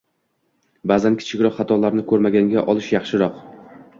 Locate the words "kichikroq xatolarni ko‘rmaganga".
1.19-2.63